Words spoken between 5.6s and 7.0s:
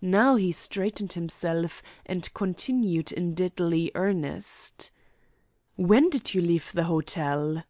"When did you leave the